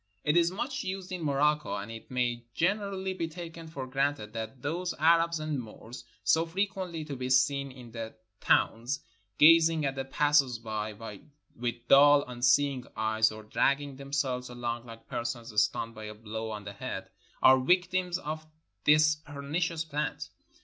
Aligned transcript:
It 0.23 0.35
is 0.35 0.49
much 0.49 0.83
used 0.83 1.11
in 1.11 1.23
Morocco, 1.23 1.75
and 1.75 1.91
it 1.91 2.09
may 2.09 2.43
gen 2.55 2.79
erally 2.79 3.15
be 3.15 3.27
taken 3.27 3.67
for 3.67 3.85
granted 3.85 4.33
that 4.33 4.63
those 4.63 4.95
Arabs 4.97 5.39
and 5.39 5.59
Moors, 5.61 6.05
so 6.23 6.43
frequently 6.47 7.05
to 7.05 7.15
be 7.15 7.29
seen 7.29 7.71
in 7.71 7.91
the 7.91 8.15
towns, 8.39 9.01
gazing 9.37 9.85
at 9.85 9.93
the 9.93 10.03
passers 10.03 10.57
by 10.57 10.93
with 11.55 11.87
dull, 11.87 12.23
unseeing 12.27 12.83
eyes, 12.95 13.31
or 13.31 13.43
dragging 13.43 13.95
them 13.97 14.11
selves 14.11 14.49
along 14.49 14.87
like 14.87 15.05
persons 15.07 15.53
stunned 15.61 15.93
by 15.93 16.05
a 16.05 16.15
blow 16.15 16.49
on 16.49 16.63
the 16.63 16.73
head, 16.73 17.11
are 17.43 17.59
victims 17.59 18.17
of 18.17 18.47
this 18.85 19.15
pernicious 19.17 19.85
plant. 19.85 20.29